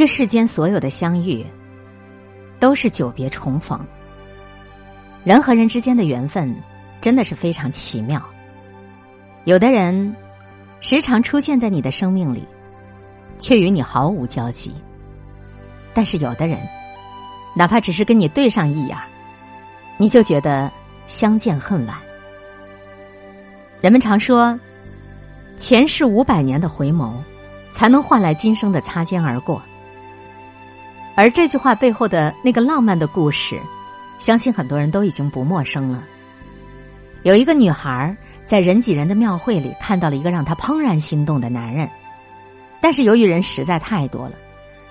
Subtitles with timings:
[0.00, 1.44] 这世间所有的相遇，
[2.58, 3.78] 都是久别重逢。
[5.24, 6.56] 人和人之间的缘分，
[7.02, 8.18] 真的是非常奇妙。
[9.44, 10.16] 有的人
[10.80, 12.48] 时常出现在你的生命里，
[13.38, 14.70] 却与你毫无交集；
[15.92, 16.58] 但是有的人，
[17.54, 18.96] 哪怕只是跟你对上一眼，
[19.98, 20.72] 你就觉得
[21.08, 21.94] 相见恨晚。
[23.82, 24.58] 人们常说，
[25.58, 27.12] 前世五百年的回眸，
[27.70, 29.60] 才能换来今生的擦肩而过。
[31.20, 33.60] 而这句话背后的那个浪漫的故事，
[34.18, 36.02] 相信很多人都已经不陌生了。
[37.24, 41.86] 有一个女孩在人挤人的庙会里看到了一个让她怦然心动的男人，
[42.80, 44.34] 但是由于人实在太多了，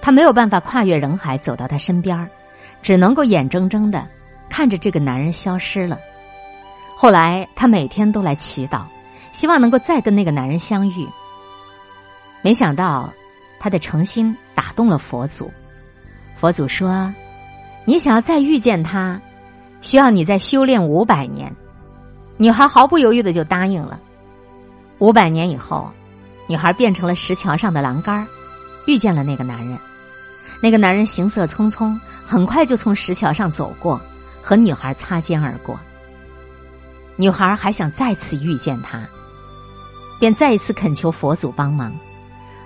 [0.00, 2.26] 她没有办法跨越人海走到他身边
[2.80, 4.08] 只能够眼睁睁的
[4.48, 6.00] 看着这个男人消失了。
[6.96, 8.84] 后来她每天都来祈祷，
[9.32, 11.06] 希望能够再跟那个男人相遇。
[12.40, 13.12] 没想到
[13.60, 15.52] 她的诚心打动了佛祖。
[16.36, 17.12] 佛祖说
[17.84, 19.20] ：“你想要再遇见他，
[19.80, 21.54] 需要你再修炼五百年。”
[22.36, 23.98] 女孩毫不犹豫的就答应了。
[24.98, 25.90] 五百年以后，
[26.48, 28.26] 女孩变成了石桥上的栏杆
[28.86, 29.78] 遇见了那个男人。
[30.60, 34.00] 那个男人行色匆匆，很快就从石桥上走过，
[34.42, 35.78] 和女孩擦肩而过。
[37.16, 39.00] 女孩还想再次遇见他，
[40.18, 41.94] 便再一次恳求佛祖帮忙。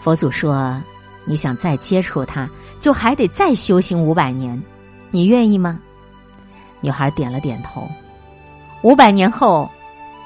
[0.00, 0.82] 佛祖说
[1.24, 2.50] ：“你想再接触他？”
[2.82, 4.60] 就还得再修行五百年，
[5.12, 5.78] 你愿意吗？
[6.80, 7.88] 女孩点了点头。
[8.82, 9.70] 五百年后，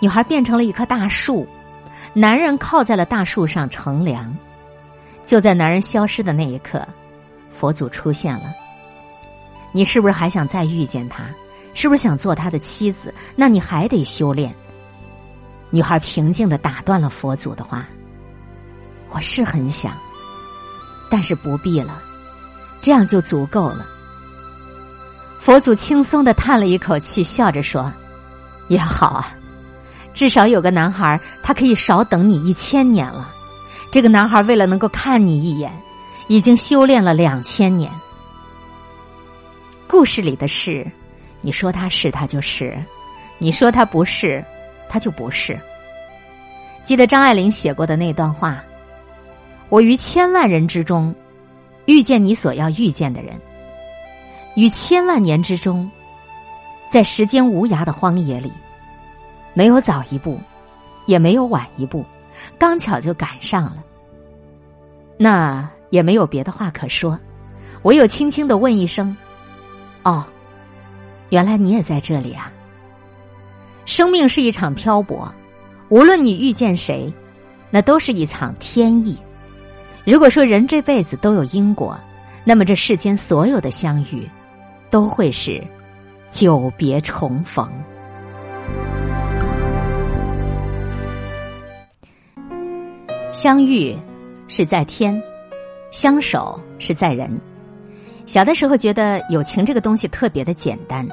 [0.00, 1.46] 女孩变成了一棵大树，
[2.14, 4.34] 男人靠在了大树上乘凉。
[5.26, 6.88] 就在男人消失的那一刻，
[7.52, 8.54] 佛祖出现了。
[9.70, 11.24] 你是不是还想再遇见他？
[11.74, 13.12] 是不是想做他的妻子？
[13.36, 14.54] 那你还得修炼。
[15.68, 17.86] 女孩平静的打断了佛祖的话
[19.12, 19.92] ：“我是很想，
[21.10, 22.04] 但是不必了。”
[22.80, 23.86] 这样就足够了。
[25.40, 27.90] 佛祖轻松的叹了一口气，笑着说
[28.68, 29.32] ：“也好啊，
[30.12, 33.32] 至少有个男孩，他可以少等你一千年了。
[33.90, 35.72] 这个男孩为了能够看你一眼，
[36.26, 37.90] 已经修炼了两千年。
[39.86, 40.86] 故事里的事，
[41.40, 42.78] 你说他是他就是，
[43.38, 44.44] 你说他不是，
[44.88, 45.58] 他就不是。
[46.84, 48.62] 记得张爱玲写过的那段话：
[49.70, 51.14] 我于千万人之中。”
[51.88, 53.34] 遇见你所要遇见的人，
[54.54, 55.90] 于千万年之中，
[56.90, 58.52] 在时间无涯的荒野里，
[59.54, 60.38] 没有早一步，
[61.06, 62.04] 也没有晚一步，
[62.58, 63.82] 刚巧就赶上了。
[65.16, 67.18] 那也没有别的话可说，
[67.84, 69.16] 唯有轻轻的问一声
[70.04, 70.22] ：“哦，
[71.30, 72.52] 原来你也在这里啊！”
[73.86, 75.32] 生命是一场漂泊，
[75.88, 77.10] 无论你遇见谁，
[77.70, 79.18] 那都是一场天意。
[80.10, 81.94] 如果说人这辈子都有因果，
[82.42, 84.26] 那么这世间所有的相遇，
[84.88, 85.62] 都会是
[86.30, 87.68] 久别重逢。
[93.32, 93.94] 相遇
[94.48, 95.22] 是在天，
[95.90, 97.30] 相守是在人。
[98.24, 101.06] 小的时候觉得友情这个东西特别的简单，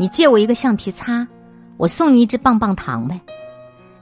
[0.00, 1.24] 你借我一个橡皮擦，
[1.76, 3.20] 我送你一支棒棒糖呗，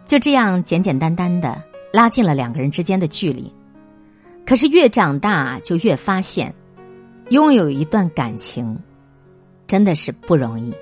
[0.06, 3.53] 就这样简简单单的拉近了两个人之间的距离。
[4.46, 6.54] 可是越长大，就越发现，
[7.30, 8.78] 拥有一段感情，
[9.66, 10.72] 真的是不容易。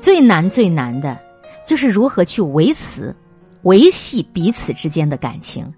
[0.00, 1.18] 最难最难的，
[1.66, 3.14] 就是如何去维持、
[3.62, 5.70] 维系彼此之间的感情。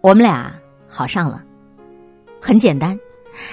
[0.00, 0.54] 我们俩
[0.88, 1.42] 好上了，
[2.40, 2.96] 很简单，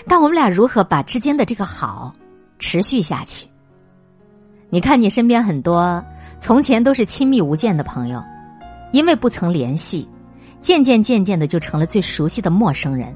[0.07, 2.13] 但我们俩如何把之间的这个好
[2.59, 3.47] 持续下去？
[4.69, 6.03] 你看，你身边很多
[6.37, 8.23] 从前都是亲密无间的朋友，
[8.91, 10.07] 因为不曾联系。
[10.59, 13.15] 渐渐渐渐的，就成了最熟悉的陌生人。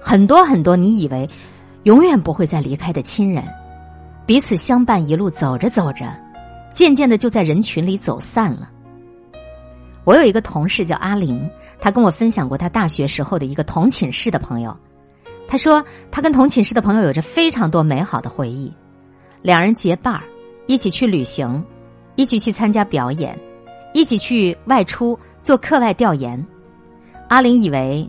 [0.00, 1.28] 很多很多，你以为
[1.82, 3.42] 永远不会再离开的亲人，
[4.24, 6.06] 彼此相伴一路走着走着，
[6.72, 8.70] 渐渐的就在人群里走散了。
[10.04, 14.76] 我有一个同事叫阿玲，她跟我分享过她大学时候的一个同寝室的朋友。
[15.48, 18.72] 她说，她跟同寝室的朋友有着非常多美好的回忆，
[19.42, 20.22] 两人结伴儿
[20.68, 21.64] 一起去旅行，
[22.14, 23.36] 一起去参加表演，
[23.92, 25.18] 一起去外出。
[25.46, 26.44] 做课外调研，
[27.28, 28.04] 阿玲以为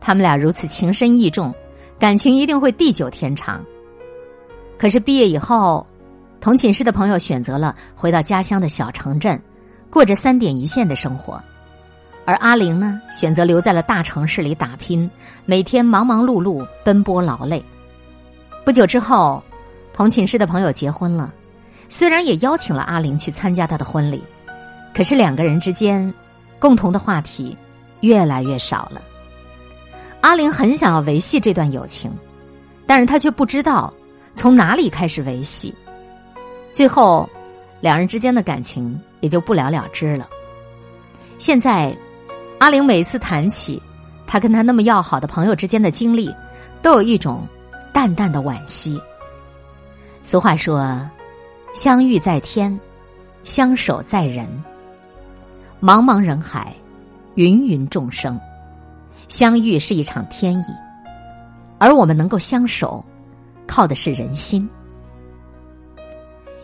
[0.00, 1.54] 他们俩如此情深意重，
[2.00, 3.64] 感情一定会地久天长。
[4.76, 5.86] 可是毕业以后，
[6.40, 9.40] 同寝室的朋友选择了回到家乡的小城镇，
[9.88, 11.40] 过着三点一线的生活，
[12.24, 15.08] 而阿玲呢，选择留在了大城市里打拼，
[15.46, 17.64] 每天忙忙碌碌，奔波劳累。
[18.64, 19.40] 不久之后，
[19.92, 21.32] 同寝室的朋友结婚了，
[21.88, 24.20] 虽然也邀请了阿玲去参加他的婚礼，
[24.92, 26.12] 可是两个人之间。
[26.60, 27.56] 共同的话题
[28.00, 29.02] 越来越少了。
[30.20, 32.12] 阿玲很想要维系这段友情，
[32.86, 33.92] 但是她却不知道
[34.34, 35.74] 从哪里开始维系。
[36.72, 37.28] 最后，
[37.80, 40.28] 两人之间的感情也就不了了之了。
[41.38, 41.96] 现在，
[42.58, 43.82] 阿玲每次谈起
[44.26, 46.32] 她跟她那么要好的朋友之间的经历，
[46.82, 47.46] 都有一种
[47.92, 49.00] 淡淡的惋惜。
[50.22, 51.00] 俗话说
[51.72, 52.78] ：“相遇在天，
[53.42, 54.46] 相守在人。
[55.80, 56.74] 茫茫人海，
[57.36, 58.38] 芸芸众生。”
[59.28, 60.64] 相遇是一场天意，
[61.78, 63.04] 而我们能够相守，
[63.64, 64.68] 靠的是人心。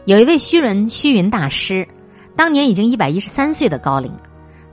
[0.04, 1.86] 有一位虚人虚云大师，
[2.34, 4.12] 当年已经一百一十三岁的高龄，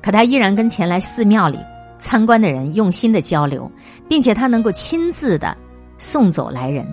[0.01, 1.59] 可他依然跟前来寺庙里
[1.99, 3.71] 参观的人用心的交流，
[4.09, 5.55] 并且他能够亲自的
[5.99, 6.91] 送走来人。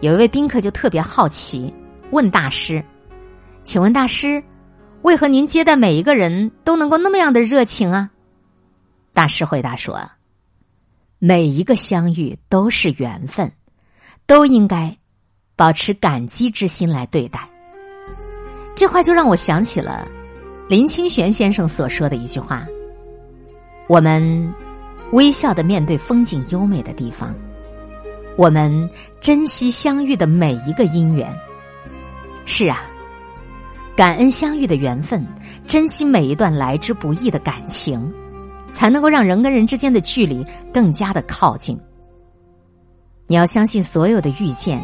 [0.00, 1.72] 有一位宾客就特别好奇，
[2.10, 2.84] 问大师
[3.62, 4.42] ：“请问大师，
[5.04, 8.10] 为何您接待每一个人都能够那么样的热情啊？”
[9.14, 10.10] 大师回答说。
[11.20, 13.50] 每一个相遇都是缘分，
[14.26, 14.94] 都应该
[15.56, 17.48] 保持感激之心来对待。
[18.74, 20.06] 这话就让我想起了
[20.68, 22.66] 林清玄先生所说的一句话
[23.88, 24.52] ：“我们
[25.12, 27.34] 微笑的面对风景优美的地方，
[28.36, 31.34] 我们珍惜相遇的每一个因缘。”
[32.44, 32.84] 是啊，
[33.96, 35.24] 感恩相遇的缘分，
[35.66, 38.12] 珍惜每一段来之不易的感情。
[38.74, 41.78] 才能够让人跟人之间的距离更加的靠近。
[43.28, 44.82] 你要相信，所有的遇见，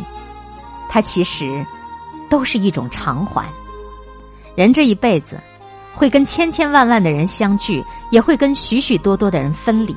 [0.89, 1.67] 它其实
[2.31, 3.45] 都是一种偿还。
[4.55, 5.37] 人这一辈子
[5.93, 9.95] 会跟千千万万的人相聚，也会跟许许多多的人分离。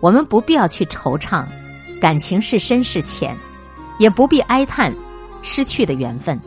[0.00, 1.44] 我们不必要去惆怅
[2.00, 3.36] 感情是深是浅，
[3.98, 4.92] 也不必哀叹
[5.42, 6.38] 失去的缘分，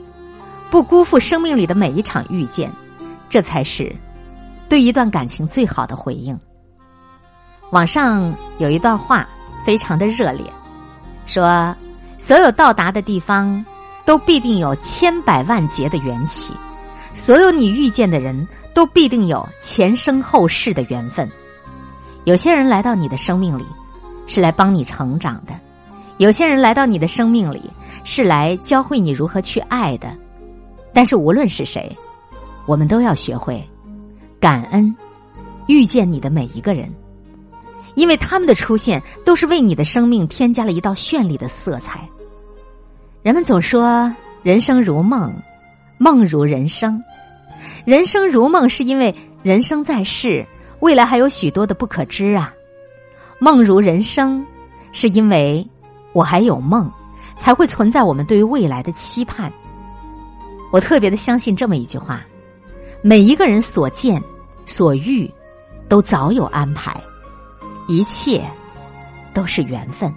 [0.72, 2.72] 不辜负生命里的每一场遇见，
[3.30, 3.94] 这才是。
[4.70, 6.40] 对一段感情最好的回应。
[7.72, 9.28] 网上有一段话
[9.66, 10.46] 非常的热烈，
[11.26, 11.76] 说：
[12.18, 13.64] 所有到达的地方，
[14.06, 16.54] 都必定有千百万劫的缘起；
[17.14, 21.30] 所有你遇见的人都必定有前生后世的缘分。
[22.24, 23.66] 有些人来到你的生命里，
[24.26, 25.52] 是来帮你成长的；
[26.18, 27.70] 有些人来到你的生命里，
[28.06, 30.16] 是来教会你如何去爱的。
[30.94, 31.96] 但是无论是谁，
[32.66, 33.64] 我们都要学会。
[34.40, 34.94] 感恩
[35.68, 36.92] 遇见你的每一个人，
[37.94, 42.08] 因为他们的出现都是为你的生命添加了一道绚丽的色彩。
[43.22, 44.12] 人们总说
[44.42, 45.32] 人生如梦，
[46.00, 47.02] 梦如人生。
[47.86, 50.44] 人生如梦，是因为人生在世，
[50.80, 52.52] 未来还有许多的不可知啊。
[53.40, 54.44] 梦如人生，
[54.92, 55.68] 是因为
[56.14, 56.92] 我还有梦，
[57.38, 59.52] 才会存在我们对于未来的期盼。
[60.72, 62.26] 我特别的相信这么一句话。
[63.04, 64.22] 每一个人所见、
[64.66, 65.30] 所遇，
[65.90, 66.96] 都早有安排，
[67.88, 68.44] 一切
[69.34, 70.14] 都是缘分。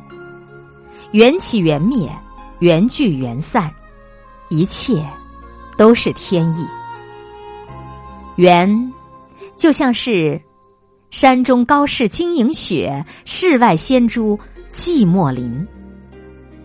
[1.13, 2.11] 缘起缘灭，
[2.59, 3.73] 缘聚缘散，
[4.49, 5.03] 一切
[5.77, 6.67] 都是天意。
[8.37, 8.93] 缘
[9.57, 10.41] 就像是
[11.11, 14.39] 山中高士晶莹雪，世外仙珠
[14.71, 15.67] 寂寞林。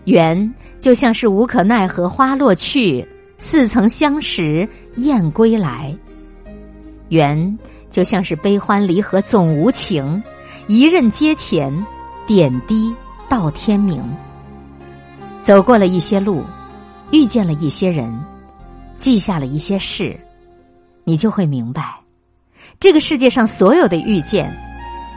[0.04, 3.06] 缘就像是无可奈何花落去，
[3.40, 5.96] 似曾相识燕归来。
[7.08, 7.58] 缘
[7.88, 10.22] 就像是悲欢离合总无情，
[10.68, 11.74] 一任阶前，
[12.26, 12.94] 点滴
[13.28, 14.00] 到天明。
[15.42, 16.44] 走过了一些路，
[17.10, 18.14] 遇见了一些人，
[18.98, 20.20] 记下了一些事，
[21.04, 21.98] 你就会明白，
[22.78, 24.54] 这个世界上所有的遇见，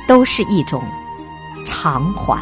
[0.08, 0.82] 都是一种
[1.66, 2.42] 偿还。